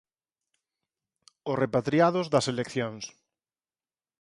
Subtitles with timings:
[1.51, 3.03] Os repatriados das seleccións